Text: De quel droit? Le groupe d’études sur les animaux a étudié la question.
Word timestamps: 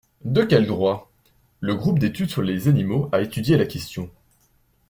De 0.25 0.41
quel 0.43 0.65
droit? 0.65 1.11
Le 1.59 1.75
groupe 1.75 1.99
d’études 1.99 2.31
sur 2.31 2.41
les 2.41 2.67
animaux 2.67 3.07
a 3.11 3.21
étudié 3.21 3.55
la 3.55 3.67
question. 3.67 4.09